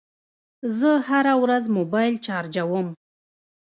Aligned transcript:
زه 0.77 0.89
هره 1.09 1.33
ورځ 1.43 1.63
موبایل 1.77 2.15
چارجوم. 2.25 2.87